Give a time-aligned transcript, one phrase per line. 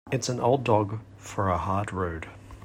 [0.11, 2.27] It's an old dog for a hard road.